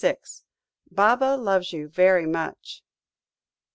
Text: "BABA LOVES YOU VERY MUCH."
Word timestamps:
"BABA 0.89 1.37
LOVES 1.37 1.73
YOU 1.73 1.87
VERY 1.87 2.25
MUCH." 2.25 2.81